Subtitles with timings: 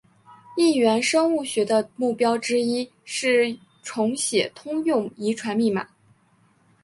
[0.57, 5.89] 异源生物学的目标之一是重写通用遗传密码。